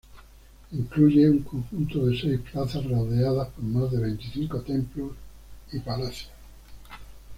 Incluye 0.71 1.27
un 1.29 1.43
conjunto 1.43 2.07
de 2.07 2.19
seis 2.19 2.39
plazas 2.51 2.83
rodeadas 2.89 3.49
por 3.49 3.63
más 3.63 3.91
de 3.91 3.99
veinticinco 3.99 4.59
templos 4.61 5.11
y 5.73 5.77
palacios. 5.77 6.31